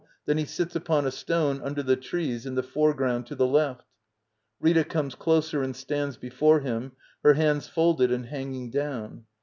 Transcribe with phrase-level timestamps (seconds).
[0.25, 3.81] Then he sits upon a stone under the trees in the foreground to the left.]
[3.85, 4.83] / JV Rita.
[4.83, 9.25] [G)mes closer and stands before him, her hands folded and hanging down.